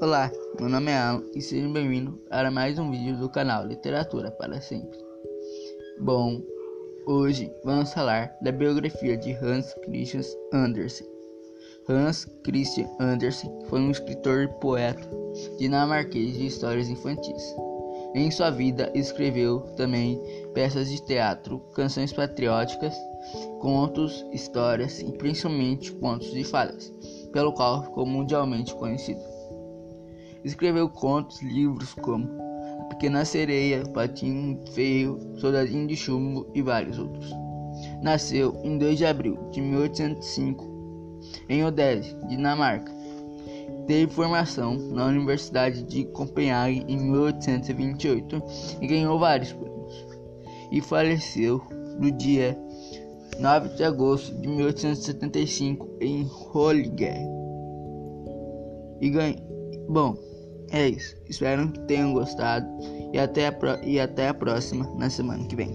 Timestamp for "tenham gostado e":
61.80-63.18